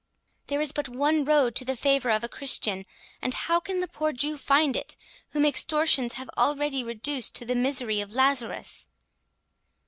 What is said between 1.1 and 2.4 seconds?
road to the favour of a